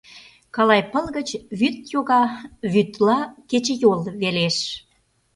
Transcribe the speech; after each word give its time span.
Калай 0.55 0.81
«пыл» 0.91 1.05
гыч 1.17 1.29
вӱд 1.59 1.75
йога, 1.93 2.23
вӱдла 2.71 3.19
кечыйол 3.49 4.01
велеш. 4.21 4.57